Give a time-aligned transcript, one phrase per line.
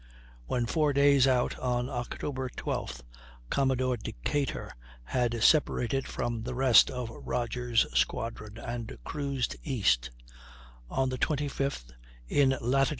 [0.47, 2.17] When four days out, on Oct.
[2.17, 3.01] 12th,
[3.51, 10.09] Commodore Decatur had separated from the rest of Rodgers' squadron and cruised east;
[10.89, 11.91] on the 25th,
[12.27, 12.89] in lat.